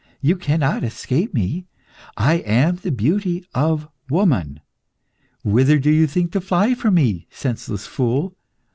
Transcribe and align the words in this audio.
You 0.19 0.35
cannot 0.35 0.83
escape 0.83 1.31
me; 1.31 1.67
I 2.17 2.37
am 2.37 2.77
the 2.77 2.91
beauty 2.91 3.45
of 3.53 3.87
woman. 4.09 4.61
Whither 5.43 5.77
do 5.77 5.91
you 5.91 6.07
think 6.07 6.31
to 6.31 6.41
fly 6.41 6.73
from 6.73 6.95
me, 6.95 7.27
senseless 7.29 7.85
fool? 7.85 8.35